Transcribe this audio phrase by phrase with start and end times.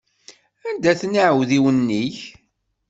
[0.67, 2.17] Anda-ten iεudiwen-ik?